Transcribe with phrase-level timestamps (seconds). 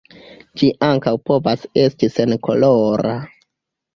[0.61, 3.13] Ĝi ankaŭ povas esti senkolora.